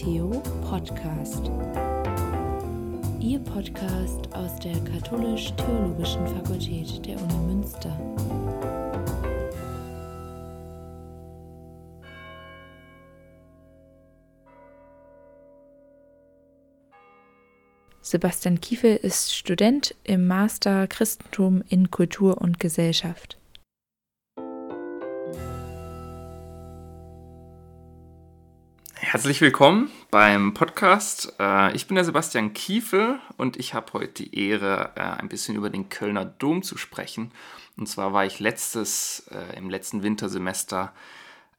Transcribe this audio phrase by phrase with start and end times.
[0.00, 0.30] Theo
[0.66, 1.50] Podcast.
[3.20, 7.94] Ihr Podcast aus der Katholisch-Theologischen Fakultät der Uni Münster.
[18.00, 23.39] Sebastian Kiefel ist Student im Master Christentum in Kultur und Gesellschaft.
[29.10, 31.34] Herzlich willkommen beim Podcast.
[31.40, 35.56] Äh, ich bin der Sebastian Kiefel und ich habe heute die Ehre, äh, ein bisschen
[35.56, 37.32] über den Kölner Dom zu sprechen.
[37.76, 40.92] Und zwar war ich letztes, äh, im letzten Wintersemester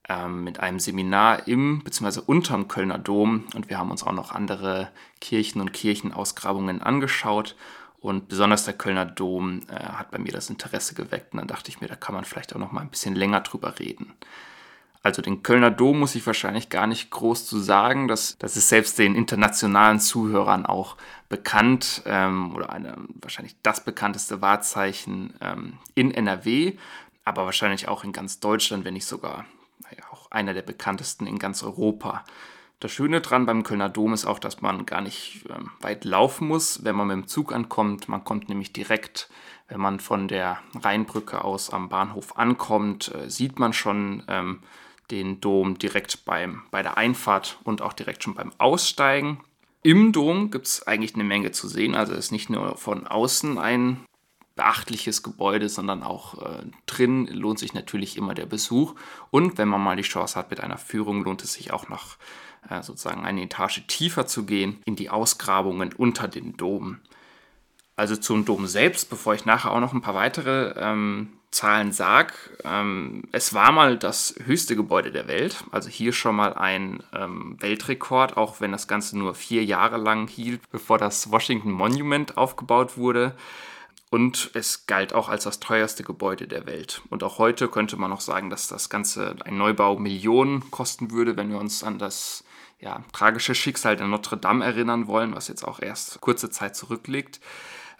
[0.07, 2.21] ähm, mit einem Seminar im bzw.
[2.25, 7.57] unterm Kölner Dom und wir haben uns auch noch andere Kirchen und Kirchenausgrabungen angeschaut.
[7.99, 11.81] Und besonders der Kölner Dom hat bei mir das Interesse geweckt und dann dachte ich
[11.81, 14.13] mir, da kann man vielleicht auch noch mal ein bisschen länger drüber reden.
[15.03, 18.07] Also den Kölner Dom muss ich wahrscheinlich gar nicht groß zu sagen.
[18.07, 20.95] Das, das ist selbst den internationalen Zuhörern auch
[21.27, 26.73] bekannt ähm, oder eine, wahrscheinlich das bekannteste Wahrzeichen ähm, in NRW,
[27.25, 29.45] aber wahrscheinlich auch in ganz Deutschland, wenn nicht sogar
[29.79, 32.23] naja, auch einer der bekanntesten in ganz Europa.
[32.79, 36.47] Das Schöne dran beim Kölner Dom ist auch, dass man gar nicht ähm, weit laufen
[36.47, 38.07] muss, wenn man mit dem Zug ankommt.
[38.07, 39.29] Man kommt nämlich direkt,
[39.67, 44.61] wenn man von der Rheinbrücke aus am Bahnhof ankommt, äh, sieht man schon ähm,
[45.11, 49.39] den Dom direkt beim, bei der Einfahrt und auch direkt schon beim Aussteigen.
[49.83, 51.95] Im Dom gibt es eigentlich eine Menge zu sehen.
[51.95, 54.05] Also es ist nicht nur von außen ein
[54.55, 58.95] beachtliches Gebäude, sondern auch äh, drin lohnt sich natürlich immer der Besuch.
[59.31, 62.17] Und wenn man mal die Chance hat mit einer Führung, lohnt es sich auch noch
[62.69, 66.99] äh, sozusagen eine Etage tiefer zu gehen in die Ausgrabungen unter den Dom.
[67.95, 72.33] Also zum Dom selbst, bevor ich nachher auch noch ein paar weitere ähm, Zahlen sage,
[72.63, 75.65] ähm, es war mal das höchste Gebäude der Welt.
[75.71, 80.29] Also hier schon mal ein ähm, Weltrekord, auch wenn das Ganze nur vier Jahre lang
[80.29, 83.35] hielt, bevor das Washington Monument aufgebaut wurde.
[84.09, 87.01] Und es galt auch als das teuerste Gebäude der Welt.
[87.09, 91.35] Und auch heute könnte man noch sagen, dass das Ganze ein Neubau Millionen kosten würde,
[91.35, 92.45] wenn wir uns an das
[92.79, 97.41] ja, tragische Schicksal der Notre Dame erinnern wollen, was jetzt auch erst kurze Zeit zurückliegt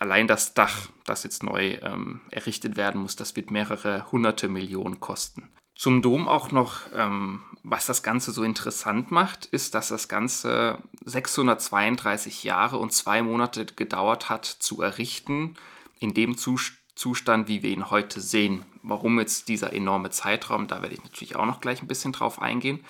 [0.01, 4.99] allein das Dach, das jetzt neu ähm, errichtet werden muss, das wird mehrere hunderte Millionen
[4.99, 5.49] kosten.
[5.75, 10.79] Zum Dom auch noch, ähm, was das Ganze so interessant macht, ist, dass das Ganze
[11.05, 15.55] 632 Jahre und zwei Monate gedauert hat zu errichten,
[15.99, 18.65] in dem Zustand, wie wir ihn heute sehen.
[18.81, 22.41] Warum jetzt dieser enorme Zeitraum, da werde ich natürlich auch noch gleich ein bisschen drauf
[22.41, 22.83] eingehen.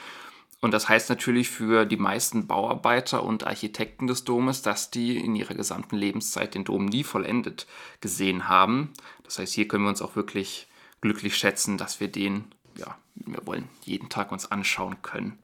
[0.62, 5.36] Und das heißt natürlich für die meisten Bauarbeiter und Architekten des Domes, dass die in
[5.36, 7.66] ihrer gesamten Lebenszeit den Dom nie vollendet
[8.00, 8.94] gesehen haben.
[9.24, 10.68] Das heißt, hier können wir uns auch wirklich
[11.02, 12.46] glücklich schätzen, dass wir den,
[12.78, 15.40] ja, wir wollen, jeden Tag uns anschauen können.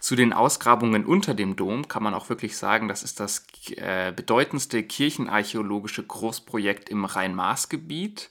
[0.00, 3.46] Zu den Ausgrabungen unter dem Dom kann man auch wirklich sagen, das ist das
[3.76, 8.30] äh, bedeutendste kirchenarchäologische Großprojekt im Rhein-Maas-Gebiet.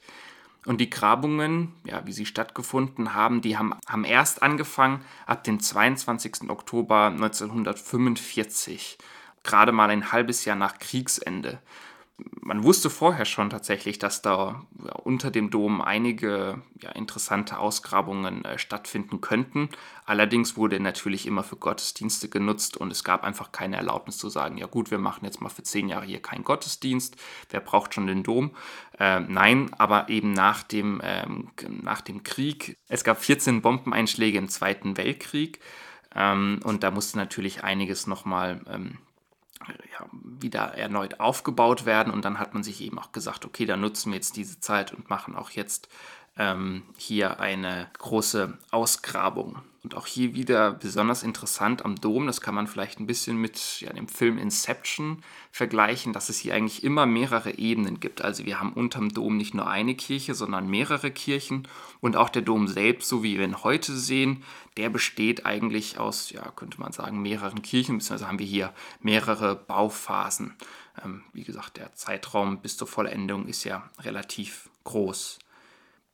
[0.69, 5.59] Und die Grabungen, ja, wie sie stattgefunden haben, die haben, haben erst angefangen ab dem
[5.59, 6.47] 22.
[6.47, 8.99] Oktober 1945,
[9.41, 11.57] gerade mal ein halbes Jahr nach Kriegsende
[12.41, 14.65] man wusste vorher schon tatsächlich, dass da
[15.03, 19.69] unter dem Dom einige ja, interessante Ausgrabungen äh, stattfinden könnten.
[20.05, 24.29] Allerdings wurde er natürlich immer für Gottesdienste genutzt und es gab einfach keine Erlaubnis zu
[24.29, 27.17] sagen, ja gut, wir machen jetzt mal für zehn Jahre hier keinen Gottesdienst,
[27.49, 28.55] wer braucht schon den Dom?
[28.97, 31.49] Äh, nein, aber eben nach dem, ähm,
[31.83, 32.77] nach dem Krieg.
[32.87, 35.59] Es gab 14 Bombeneinschläge im Zweiten Weltkrieg
[36.15, 38.97] ähm, und da musste natürlich einiges nochmal ähm,
[39.67, 42.13] ja, wieder erneut aufgebaut werden.
[42.13, 44.93] Und dann hat man sich eben auch gesagt, okay, dann nutzen wir jetzt diese Zeit
[44.93, 45.89] und machen auch jetzt
[46.37, 49.61] ähm, hier eine große Ausgrabung.
[49.81, 53.79] Und auch hier wieder besonders interessant am Dom, das kann man vielleicht ein bisschen mit
[53.79, 58.21] ja, dem Film Inception vergleichen, dass es hier eigentlich immer mehrere Ebenen gibt.
[58.21, 61.65] Also wir haben unterm Dom nicht nur eine Kirche, sondern mehrere Kirchen.
[62.01, 64.43] Und auch der Dom selbst, so wie wir ihn heute sehen,
[64.75, 69.55] der besteht eigentlich aus, ja, könnte man sagen, mehreren Kirchen, beziehungsweise haben wir hier mehrere
[69.55, 70.55] Bauphasen.
[71.03, 75.39] Ähm, wie gesagt, der Zeitraum bis zur Vollendung ist ja relativ groß.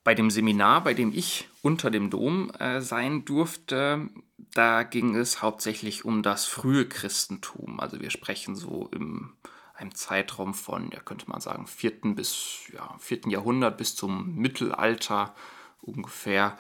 [0.06, 4.08] Bei dem Seminar, bei dem ich unter dem Dom äh, sein durfte,
[4.54, 7.80] da ging es hauptsächlich um das frühe Christentum.
[7.80, 9.34] Also wir sprechen so im
[9.74, 12.16] einem Zeitraum von, ja könnte man sagen, 4.
[12.16, 13.22] bis ja, 4.
[13.28, 15.36] Jahrhundert bis zum Mittelalter
[15.82, 16.58] ungefähr.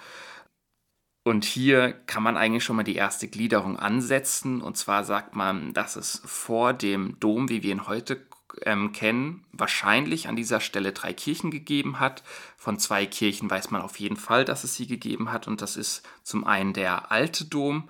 [1.23, 4.61] Und hier kann man eigentlich schon mal die erste Gliederung ansetzen.
[4.61, 8.25] Und zwar sagt man, dass es vor dem Dom, wie wir ihn heute
[8.63, 12.23] ähm, kennen, wahrscheinlich an dieser Stelle drei Kirchen gegeben hat.
[12.57, 15.47] Von zwei Kirchen weiß man auf jeden Fall, dass es sie gegeben hat.
[15.47, 17.89] Und das ist zum einen der alte Dom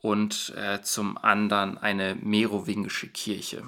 [0.00, 3.64] und äh, zum anderen eine merowingische Kirche.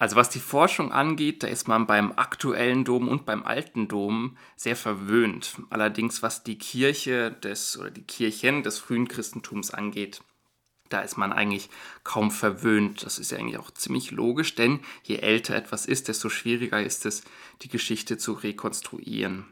[0.00, 4.38] Also was die Forschung angeht, da ist man beim aktuellen Dom und beim alten Dom
[4.56, 5.56] sehr verwöhnt.
[5.68, 10.22] Allerdings was die Kirche des oder die Kirchen des frühen Christentums angeht,
[10.90, 11.70] da ist man eigentlich
[12.04, 13.04] kaum verwöhnt.
[13.04, 17.06] Das ist ja eigentlich auch ziemlich logisch, denn je älter etwas ist, desto schwieriger ist
[17.06, 17.24] es,
[17.62, 19.46] die Geschichte zu rekonstruieren.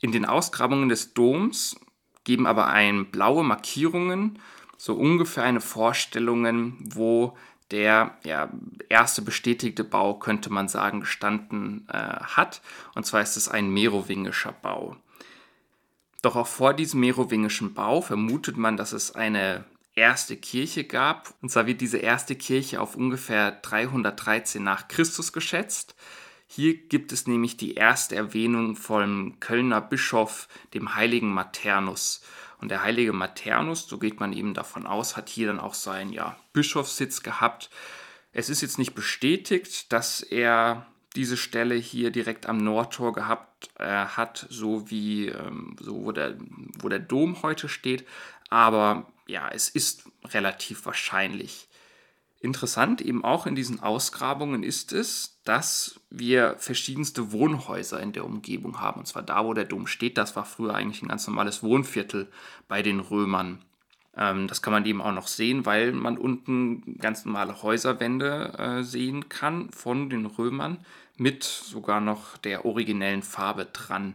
[0.00, 1.76] In den Ausgrabungen des Doms
[2.24, 4.38] geben aber ein blaue Markierungen
[4.76, 7.36] so ungefähr eine Vorstellung, wo
[7.70, 8.50] der ja,
[8.88, 12.60] erste bestätigte Bau, könnte man sagen, gestanden äh, hat.
[12.94, 14.96] Und zwar ist es ein merowingischer Bau.
[16.20, 21.34] Doch auch vor diesem merowingischen Bau vermutet man, dass es eine erste Kirche gab.
[21.42, 25.94] Und zwar wird diese erste Kirche auf ungefähr 313 nach Christus geschätzt.
[26.46, 32.22] Hier gibt es nämlich die erste Erwähnung vom Kölner Bischof, dem heiligen Maternus.
[32.60, 36.12] Und der heilige Maternus, so geht man eben davon aus, hat hier dann auch seinen
[36.12, 37.70] ja, Bischofssitz gehabt.
[38.32, 40.86] Es ist jetzt nicht bestätigt, dass er
[41.16, 46.36] diese Stelle hier direkt am Nordtor gehabt äh, hat, so wie ähm, so wo, der,
[46.78, 48.06] wo der Dom heute steht.
[48.48, 51.68] Aber ja, es ist relativ wahrscheinlich.
[52.40, 58.80] Interessant eben auch in diesen Ausgrabungen ist es, dass wir verschiedenste Wohnhäuser in der Umgebung
[58.80, 58.98] haben.
[58.98, 62.26] Und zwar da, wo der Dom steht, das war früher eigentlich ein ganz normales Wohnviertel
[62.66, 63.64] bei den Römern.
[64.16, 68.82] Ähm, das kann man eben auch noch sehen, weil man unten ganz normale Häuserwände äh,
[68.82, 70.84] sehen kann von den Römern
[71.16, 74.14] mit sogar noch der originellen Farbe dran.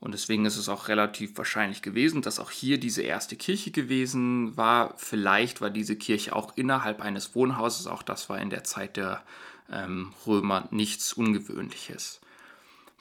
[0.00, 4.56] Und deswegen ist es auch relativ wahrscheinlich gewesen, dass auch hier diese erste Kirche gewesen
[4.56, 4.94] war.
[4.96, 7.88] Vielleicht war diese Kirche auch innerhalb eines Wohnhauses.
[7.88, 9.24] Auch das war in der Zeit der
[9.70, 12.20] ähm, Römer nichts Ungewöhnliches.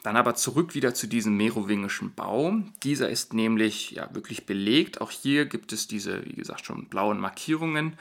[0.03, 2.55] Dann aber zurück wieder zu diesem merowingischen Bau.
[2.83, 5.01] Dieser ist nämlich ja wirklich belegt.
[5.01, 7.97] Auch hier gibt es diese, wie gesagt, schon blauen Markierungen.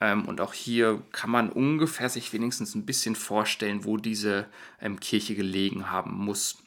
[0.00, 4.46] Ähm, und auch hier kann man ungefähr sich wenigstens ein bisschen vorstellen, wo diese
[4.80, 6.58] ähm, Kirche gelegen haben muss.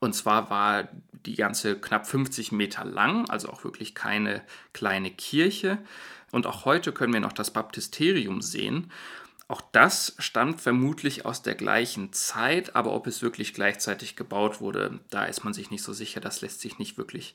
[0.00, 0.88] Und zwar war
[1.26, 4.42] die ganze knapp 50 Meter lang, also auch wirklich keine
[4.72, 5.78] kleine Kirche.
[6.32, 8.90] Und auch heute können wir noch das Baptisterium sehen.
[9.48, 15.00] Auch das stammt vermutlich aus der gleichen Zeit, aber ob es wirklich gleichzeitig gebaut wurde,
[15.10, 16.20] da ist man sich nicht so sicher.
[16.20, 17.34] Das lässt sich nicht wirklich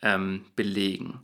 [0.00, 1.20] ähm, belegen.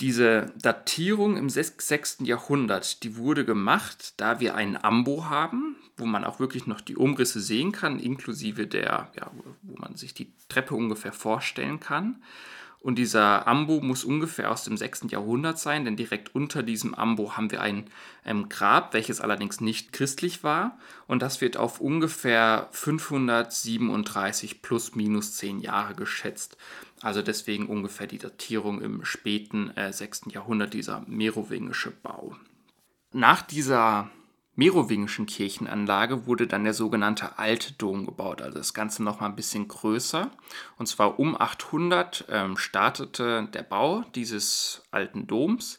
[0.00, 2.18] Diese Datierung im 6.
[2.20, 6.96] Jahrhundert, die wurde gemacht, da wir einen Ambo haben, wo man auch wirklich noch die
[6.96, 9.30] Umrisse sehen kann, inklusive der, ja,
[9.62, 12.22] wo man sich die Treppe ungefähr vorstellen kann.
[12.80, 15.06] Und dieser Ambo muss ungefähr aus dem 6.
[15.10, 17.90] Jahrhundert sein, denn direkt unter diesem Ambo haben wir ein
[18.24, 20.78] ähm, Grab, welches allerdings nicht christlich war.
[21.06, 26.56] Und das wird auf ungefähr 537 plus minus 10 Jahre geschätzt.
[27.00, 30.26] Also deswegen ungefähr die Datierung im späten äh, 6.
[30.30, 32.36] Jahrhundert, dieser merowingische Bau.
[33.12, 34.10] Nach dieser
[34.58, 39.68] merowingischen Kirchenanlage wurde dann der sogenannte Altdom gebaut, also das Ganze noch mal ein bisschen
[39.68, 40.32] größer.
[40.78, 45.78] Und zwar um 800 ähm, startete der Bau dieses alten Doms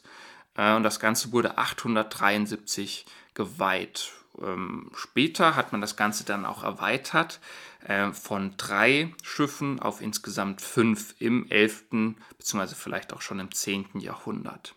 [0.56, 3.04] äh, und das Ganze wurde 873
[3.34, 4.12] geweiht.
[4.40, 7.38] Ähm, später hat man das Ganze dann auch erweitert
[7.86, 12.16] äh, von drei Schiffen auf insgesamt fünf im 11.
[12.38, 12.74] bzw.
[12.74, 14.00] vielleicht auch schon im 10.
[14.00, 14.74] Jahrhundert.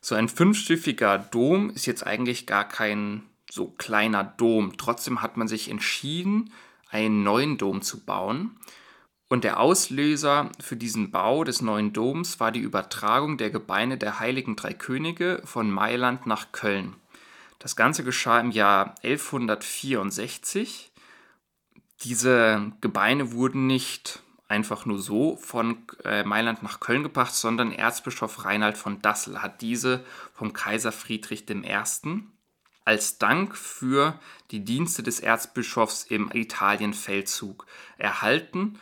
[0.00, 4.76] So ein fünfschiffiger Dom ist jetzt eigentlich gar kein so kleiner Dom.
[4.78, 6.52] Trotzdem hat man sich entschieden,
[6.90, 8.56] einen neuen Dom zu bauen.
[9.28, 14.18] Und der Auslöser für diesen Bau des neuen Doms war die Übertragung der Gebeine der
[14.18, 16.96] Heiligen Drei Könige von Mailand nach Köln.
[17.60, 20.90] Das Ganze geschah im Jahr 1164.
[22.02, 28.44] Diese Gebeine wurden nicht einfach nur so von äh, Mailand nach Köln gebracht, sondern Erzbischof
[28.44, 30.04] Reinhard von Dassel hat diese
[30.34, 32.22] vom Kaiser Friedrich I.
[32.84, 34.18] als Dank für
[34.50, 37.66] die Dienste des Erzbischofs im Italienfeldzug
[37.96, 38.78] erhalten.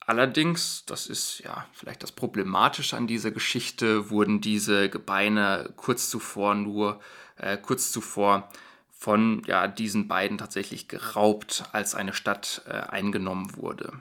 [0.00, 6.54] Allerdings, das ist ja vielleicht das Problematische an dieser Geschichte, wurden diese Gebeine kurz zuvor
[6.54, 7.00] nur
[7.36, 8.48] äh, kurz zuvor
[8.90, 13.92] von ja, diesen beiden tatsächlich geraubt, als eine Stadt äh, eingenommen wurde.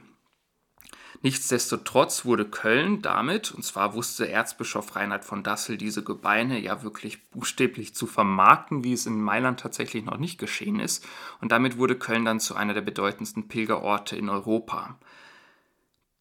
[1.22, 7.30] Nichtsdestotrotz wurde Köln damit, und zwar wusste Erzbischof Reinhard von Dassel diese Gebeine ja wirklich
[7.32, 11.06] buchstäblich zu vermarkten, wie es in Mailand tatsächlich noch nicht geschehen ist,
[11.42, 15.00] und damit wurde Köln dann zu einer der bedeutendsten Pilgerorte in Europa.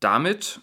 [0.00, 0.60] Damit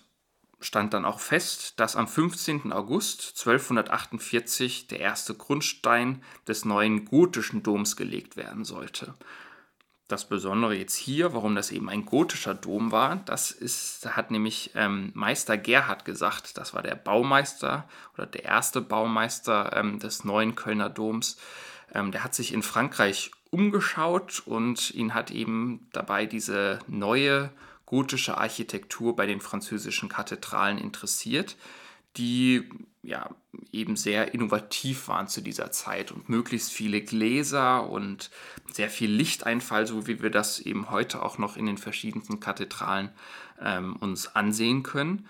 [0.59, 2.71] stand dann auch fest, dass am 15.
[2.71, 9.13] August 1248 der erste Grundstein des neuen gotischen Doms gelegt werden sollte.
[10.13, 14.72] Das Besondere jetzt hier, warum das eben ein gotischer Dom war, das ist, hat nämlich
[14.75, 20.53] ähm, Meister Gerhard gesagt, das war der Baumeister oder der erste Baumeister ähm, des neuen
[20.55, 21.38] Kölner Doms.
[21.93, 27.50] Ähm, der hat sich in Frankreich umgeschaut und ihn hat eben dabei diese neue
[27.88, 31.55] gotische Architektur bei den französischen Kathedralen interessiert,
[32.17, 32.70] die
[33.01, 33.29] ja
[33.72, 38.32] eben sehr innovativ waren zu dieser Zeit und möglichst viele Gläser und
[38.72, 43.10] sehr viel Lichteinfall, so wie wir das eben heute auch noch in den verschiedensten Kathedralen
[43.62, 45.27] ähm, uns ansehen können.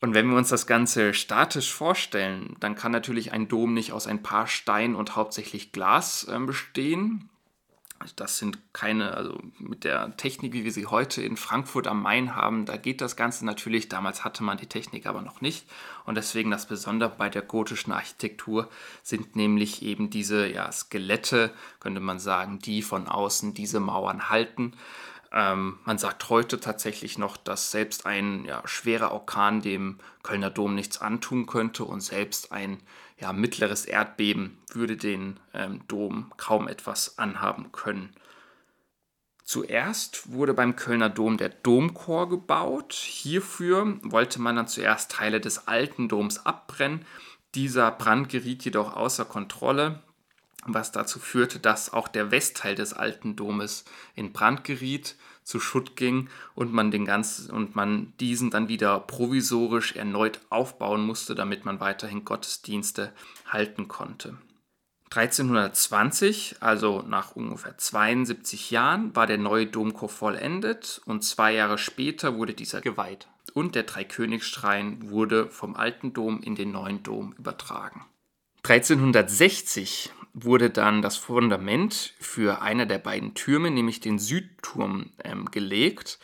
[0.00, 4.06] Und wenn wir uns das Ganze statisch vorstellen, dann kann natürlich ein Dom nicht aus
[4.06, 7.30] ein paar Stein und hauptsächlich Glas äh, bestehen,
[8.16, 12.36] das sind keine, also mit der Technik, wie wir sie heute in Frankfurt am Main
[12.36, 13.88] haben, da geht das Ganze natürlich.
[13.88, 15.66] Damals hatte man die Technik aber noch nicht.
[16.04, 18.68] Und deswegen das Besondere bei der gotischen Architektur
[19.02, 24.74] sind nämlich eben diese ja, Skelette, könnte man sagen, die von außen diese Mauern halten.
[25.36, 30.76] Ähm, man sagt heute tatsächlich noch, dass selbst ein ja, schwerer Orkan dem Kölner Dom
[30.76, 32.80] nichts antun könnte und selbst ein
[33.18, 38.14] ja, mittleres Erdbeben würde den ähm, Dom kaum etwas anhaben können.
[39.42, 42.92] Zuerst wurde beim Kölner Dom der Domchor gebaut.
[42.94, 47.04] Hierfür wollte man dann zuerst Teile des alten Doms abbrennen.
[47.56, 50.03] Dieser Brand geriet jedoch außer Kontrolle
[50.66, 55.94] was dazu führte, dass auch der Westteil des alten Domes in Brand geriet, zu Schutt
[55.94, 61.64] ging und man den ganzen und man diesen dann wieder provisorisch erneut aufbauen musste, damit
[61.64, 63.12] man weiterhin Gottesdienste
[63.46, 64.38] halten konnte.
[65.10, 72.36] 1320, also nach ungefähr 72 Jahren, war der neue Domchor vollendet und zwei Jahre später
[72.36, 73.28] wurde dieser geweiht.
[73.52, 78.04] Und der Dreikönigsschrein wurde vom alten Dom in den neuen Dom übertragen.
[78.64, 86.18] 1360 wurde dann das Fundament für einer der beiden Türme, nämlich den Südturm, ähm, gelegt.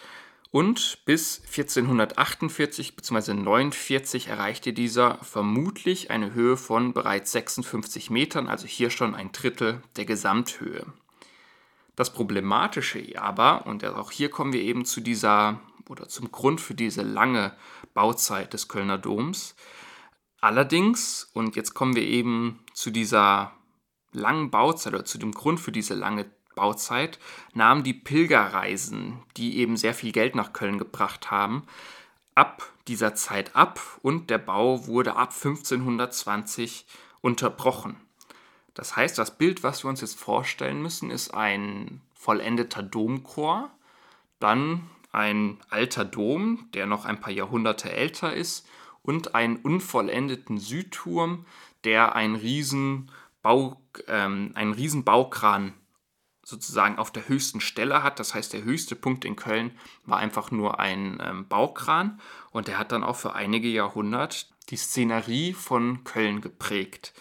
[0.50, 3.34] Und bis 1448 bzw.
[3.34, 9.80] 49 erreichte dieser vermutlich eine Höhe von bereits 56 Metern, also hier schon ein Drittel
[9.94, 10.84] der Gesamthöhe.
[11.94, 16.74] Das Problematische aber, und auch hier kommen wir eben zu dieser oder zum Grund für
[16.74, 17.54] diese lange
[17.94, 19.54] Bauzeit des Kölner Doms.
[20.40, 23.52] Allerdings, und jetzt kommen wir eben zu dieser
[24.12, 27.18] langen Bauzeit oder zu dem Grund für diese lange Bauzeit
[27.54, 31.64] nahmen die Pilgerreisen, die eben sehr viel Geld nach Köln gebracht haben,
[32.34, 36.86] ab dieser Zeit ab und der Bau wurde ab 1520
[37.20, 37.96] unterbrochen.
[38.74, 43.70] Das heißt, das Bild, was wir uns jetzt vorstellen müssen, ist ein vollendeter Domchor,
[44.38, 48.66] dann ein alter Dom, der noch ein paar Jahrhunderte älter ist,
[49.02, 51.46] und einen unvollendeten Südturm,
[51.84, 53.10] der ein riesen
[53.42, 55.74] Bau, ähm, einen riesen Baukran
[56.42, 58.18] sozusagen auf der höchsten Stelle hat.
[58.18, 59.70] Das heißt, der höchste Punkt in Köln
[60.04, 62.20] war einfach nur ein ähm, Baukran
[62.50, 67.12] und der hat dann auch für einige Jahrhunderte die Szenerie von Köln geprägt.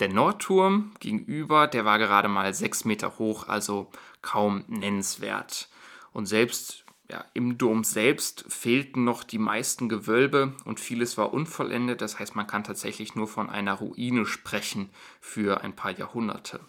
[0.00, 3.90] Der Nordturm gegenüber, der war gerade mal sechs Meter hoch, also
[4.22, 5.68] kaum nennenswert.
[6.12, 12.00] Und selbst ja, im Dom selbst fehlten noch die meisten Gewölbe und vieles war unvollendet.
[12.00, 16.60] Das heißt, man kann tatsächlich nur von einer Ruine sprechen für ein paar Jahrhunderte.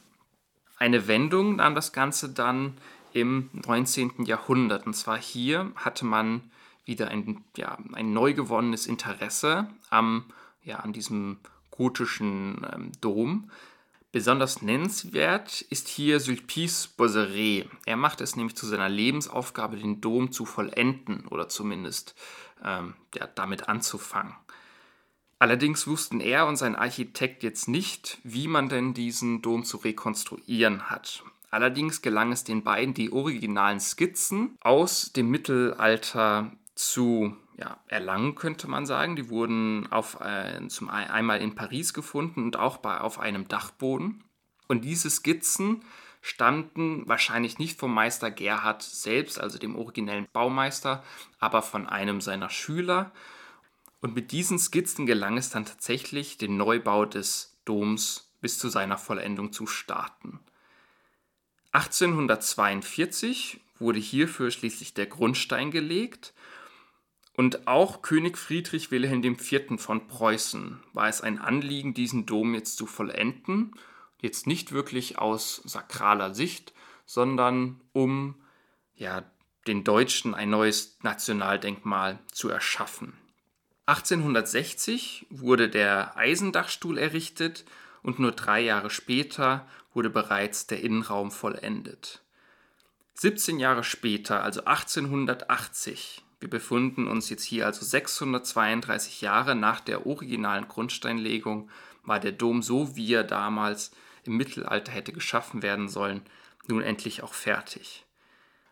[0.77, 2.77] Eine Wendung nahm das Ganze dann
[3.13, 4.25] im 19.
[4.25, 4.85] Jahrhundert.
[4.85, 6.41] Und zwar hier hatte man
[6.85, 10.25] wieder ein, ja, ein neu gewonnenes Interesse am,
[10.63, 11.37] ja, an diesem
[11.71, 13.49] gotischen ähm, Dom.
[14.11, 17.69] Besonders nennenswert ist hier Sulpice Bosseret.
[17.85, 22.15] Er macht es nämlich zu seiner Lebensaufgabe, den Dom zu vollenden oder zumindest
[22.63, 24.33] ähm, ja, damit anzufangen.
[25.39, 30.89] Allerdings wussten er und sein Architekt jetzt nicht, wie man denn diesen Dom zu rekonstruieren
[30.89, 31.23] hat.
[31.51, 38.67] Allerdings gelang es den beiden, die originalen Skizzen aus dem Mittelalter zu ja, erlangen, könnte
[38.67, 39.15] man sagen.
[39.15, 44.23] Die wurden auf, äh, zum einmal in Paris gefunden und auch bei, auf einem Dachboden.
[44.67, 45.83] Und diese Skizzen
[46.21, 51.03] stammten wahrscheinlich nicht vom Meister Gerhard selbst, also dem originellen Baumeister,
[51.39, 53.11] aber von einem seiner Schüler.
[54.01, 58.97] Und mit diesen Skizzen gelang es dann tatsächlich, den Neubau des Doms bis zu seiner
[58.97, 60.39] Vollendung zu starten.
[61.71, 66.33] 1842 wurde hierfür schließlich der Grundstein gelegt
[67.37, 69.79] und auch König Friedrich Wilhelm IV.
[69.79, 73.73] von Preußen war es ein Anliegen, diesen Dom jetzt zu vollenden,
[74.19, 76.73] jetzt nicht wirklich aus sakraler Sicht,
[77.05, 78.35] sondern um
[78.95, 79.23] ja,
[79.67, 83.13] den Deutschen ein neues Nationaldenkmal zu erschaffen.
[83.85, 87.65] 1860 wurde der Eisendachstuhl errichtet
[88.01, 92.23] und nur drei Jahre später wurde bereits der Innenraum vollendet.
[93.13, 100.05] 17 Jahre später, also 1880, wir befinden uns jetzt hier also 632 Jahre nach der
[100.05, 101.69] originalen Grundsteinlegung,
[102.03, 103.91] war der Dom so, wie er damals
[104.23, 106.21] im Mittelalter hätte geschaffen werden sollen,
[106.67, 108.05] nun endlich auch fertig.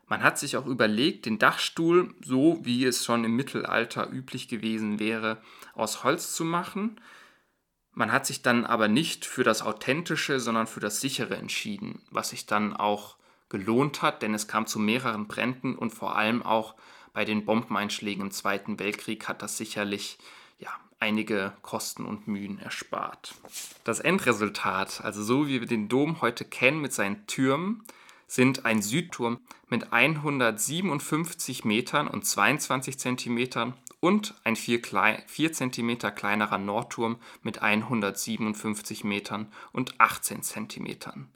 [0.08, 5.00] Man hat sich auch überlegt, den Dachstuhl, so wie es schon im Mittelalter üblich gewesen
[5.00, 5.42] wäre,
[5.74, 7.02] aus Holz zu machen.
[7.92, 12.30] Man hat sich dann aber nicht für das Authentische, sondern für das Sichere entschieden, was
[12.30, 13.18] sich dann auch
[13.50, 16.76] gelohnt hat, denn es kam zu mehreren Bränden und vor allem auch
[17.16, 20.18] bei den Bombeneinschlägen im Zweiten Weltkrieg hat das sicherlich
[20.60, 20.70] ja,
[21.00, 23.34] einige Kosten und Mühen erspart.
[23.86, 27.84] Das Endresultat, also so wie wir den Dom heute kennen mit seinen Türmen,
[28.28, 34.82] sind ein Südturm mit 157 Metern und 22 Zentimetern und ein 4,
[35.26, 41.30] 4 cm kleinerer Nordturm mit 157 Metern und 18 Zentimetern.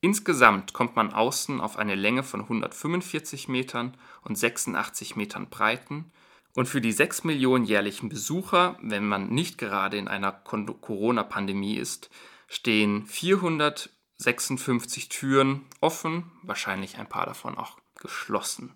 [0.00, 6.10] Insgesamt kommt man außen auf eine Länge von 145 Metern und 86 Metern Breiten
[6.54, 12.08] und für die 6 Millionen jährlichen Besucher, wenn man nicht gerade in einer Corona-Pandemie ist,
[12.48, 18.74] stehen 456 Türen offen, wahrscheinlich ein paar davon auch geschlossen.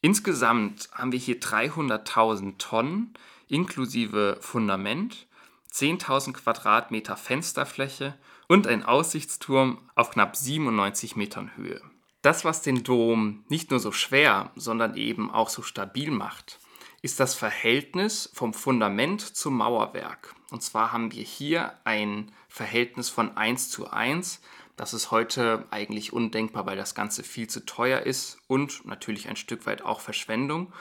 [0.00, 3.12] Insgesamt haben wir hier 300.000 Tonnen
[3.48, 5.26] inklusive Fundament,
[5.72, 8.14] 10.000 Quadratmeter Fensterfläche
[8.48, 11.80] und ein Aussichtsturm auf knapp 97 Metern Höhe.
[12.22, 16.58] Das, was den Dom nicht nur so schwer, sondern eben auch so stabil macht,
[17.00, 20.34] ist das Verhältnis vom Fundament zum Mauerwerk.
[20.50, 24.40] Und zwar haben wir hier ein Verhältnis von 1 zu 1.
[24.76, 29.36] Das ist heute eigentlich undenkbar, weil das Ganze viel zu teuer ist und natürlich ein
[29.36, 30.72] Stück weit auch Verschwendung.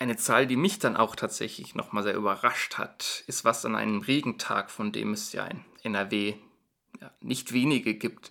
[0.00, 4.00] Eine Zahl, die mich dann auch tatsächlich nochmal sehr überrascht hat, ist, was an einem
[4.00, 6.34] Regentag, von dem es ja in NRW
[7.00, 8.30] ja, nicht wenige gibt,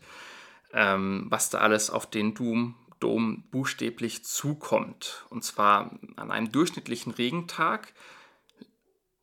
[0.74, 5.26] ähm, was da alles auf den Doom, Dom buchstäblich zukommt.
[5.30, 7.94] Und zwar an einem durchschnittlichen Regentag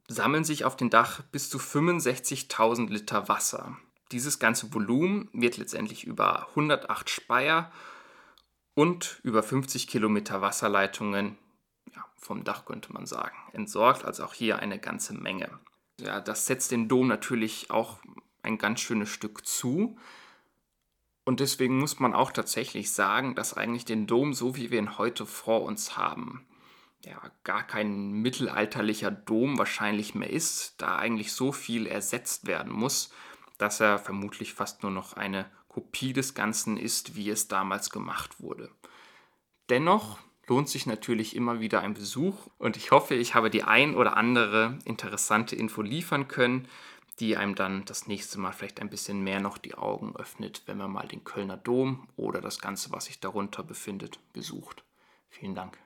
[0.08, 3.76] sammeln sich auf dem Dach bis zu 65.000 Liter Wasser.
[4.12, 7.72] Dieses ganze Volumen wird letztendlich über 108 Speier
[8.74, 11.38] und über 50 Kilometer Wasserleitungen
[11.94, 14.04] ja, vom Dach, könnte man sagen, entsorgt.
[14.04, 15.48] Also auch hier eine ganze Menge.
[16.00, 17.98] Ja, das setzt den Dom natürlich auch
[18.44, 19.96] ein ganz schönes Stück zu.
[21.24, 24.98] Und deswegen muss man auch tatsächlich sagen, dass eigentlich den Dom, so wie wir ihn
[24.98, 26.46] heute vor uns haben,
[27.04, 33.10] ja, gar kein mittelalterlicher Dom wahrscheinlich mehr ist, da eigentlich so viel ersetzt werden muss,
[33.58, 38.40] dass er vermutlich fast nur noch eine Kopie des Ganzen ist, wie es damals gemacht
[38.40, 38.70] wurde.
[39.70, 43.94] Dennoch lohnt sich natürlich immer wieder ein Besuch und ich hoffe, ich habe die ein
[43.94, 46.68] oder andere interessante Info liefern können
[47.20, 50.78] die einem dann das nächste Mal vielleicht ein bisschen mehr noch die Augen öffnet, wenn
[50.78, 54.84] man mal den Kölner Dom oder das Ganze, was sich darunter befindet, besucht.
[55.28, 55.78] Vielen Dank.